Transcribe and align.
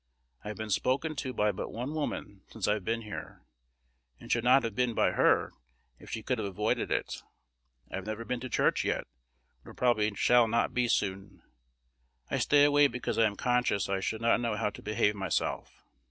I 0.43 0.47
have 0.47 0.57
been 0.57 0.71
spoken 0.71 1.15
to 1.17 1.31
by 1.31 1.51
but 1.51 1.69
one 1.69 1.93
woman 1.93 2.41
since 2.47 2.67
I've 2.67 2.83
been 2.83 3.03
here, 3.03 3.43
and 4.19 4.31
should 4.31 4.43
not 4.43 4.63
have 4.63 4.73
been 4.73 4.95
by 4.95 5.11
her, 5.11 5.51
if 5.99 6.09
she 6.09 6.23
could 6.23 6.39
have 6.39 6.47
avoided 6.47 6.89
it. 6.89 7.21
I've 7.91 8.07
never 8.07 8.25
been 8.25 8.39
to 8.39 8.49
church 8.49 8.83
yet, 8.83 9.05
nor 9.63 9.75
probably 9.75 10.11
shall 10.15 10.47
not 10.47 10.73
be 10.73 10.87
soon. 10.87 11.43
I 12.31 12.39
stay 12.39 12.63
away 12.63 12.87
because 12.87 13.19
I 13.19 13.27
am 13.27 13.35
conscious 13.35 13.89
I 13.89 13.99
should 13.99 14.21
not 14.21 14.39
know 14.41 14.55
how 14.55 14.71
to 14.71 14.81
behave 14.81 15.13
myself. 15.13 15.83